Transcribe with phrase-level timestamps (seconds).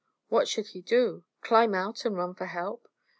[0.29, 1.25] What should he do?
[1.41, 2.87] Climb out, and run for help?